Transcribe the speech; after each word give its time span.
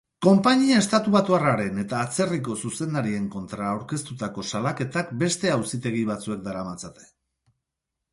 Konpainia 0.25 0.77
estatubatuarraren 0.83 1.75
eta 1.81 1.99
atzerriko 2.05 2.55
zuzendarien 2.67 3.27
kontra 3.35 3.67
aurkeztutako 3.73 4.45
salaketak 4.53 5.13
beste 5.25 5.53
auzitegi 5.57 6.03
batzuek 6.13 6.43
daramatzate. 6.49 7.07